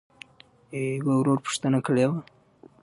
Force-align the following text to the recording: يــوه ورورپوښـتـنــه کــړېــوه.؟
يــوه 0.97 1.15
ورورپوښـتـنــه 1.17 1.79
کــړېــوه.؟ 1.87 2.15